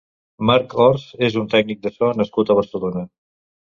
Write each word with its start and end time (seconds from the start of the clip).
Marc 0.49 0.71
Orts 0.85 1.03
és 1.29 1.37
un 1.41 1.45
tècnic 1.51 1.85
de 1.85 1.93
so 1.99 2.11
nascut 2.23 2.51
a 2.51 2.57
Barcelona. 2.61 3.05